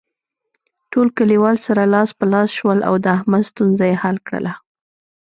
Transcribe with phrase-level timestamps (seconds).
[0.91, 4.53] ټول کلیوال سره لاس په لاس شول او د احمد ستونزه یې حل کړله.